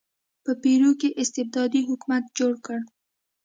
په 0.43 0.51
پیرو 0.61 0.91
کې 0.99 1.17
استبدادي 1.21 1.81
حکومت 1.89 2.23
جوړ 2.37 2.53
کړ. 2.65 2.79